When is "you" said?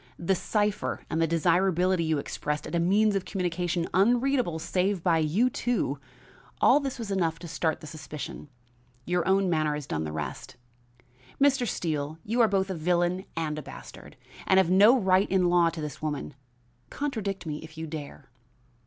2.03-2.17, 5.19-5.47, 12.25-12.41, 17.77-17.85